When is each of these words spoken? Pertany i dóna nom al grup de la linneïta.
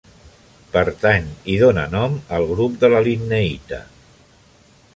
Pertany 0.75 1.27
i 1.53 1.57
dóna 1.63 1.83
nom 1.91 2.15
al 2.37 2.47
grup 2.53 2.79
de 2.85 2.91
la 2.95 3.03
linneïta. 3.09 3.83